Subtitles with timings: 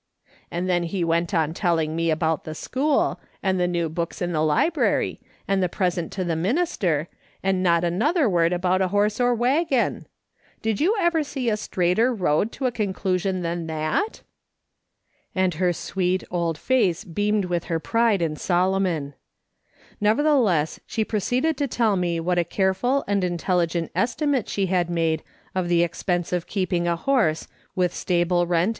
[0.49, 4.31] And tlien he went on telling me about the school, and the new books in
[4.31, 7.07] the library, and the present to the minister,
[7.43, 10.07] and not another word about a horse or waggon!
[10.63, 14.23] Did you ever see a straighter road to a conclusion than that?"
[15.35, 19.13] and her sweet old face beamed with her pride in Solomon.
[20.01, 25.21] Nevertheless, she proceeded to tell me what a careful and intelligent estimate she had made
[25.53, 28.69] of the expense of keeping a horse, with stable rent, MEDITATIONS THAT MEANT SOMETHING.